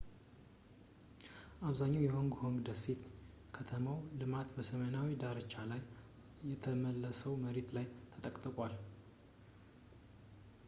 [1.67, 3.85] አብዛኛው የሆንግ ኮንግ ደሴት የከተማ
[4.21, 5.81] ልማት በሰሜናዊው ዳርቻ ላይ
[6.47, 7.85] ከተመለሰው መሬት ላይ
[8.15, 8.73] ተጠቅጥቋል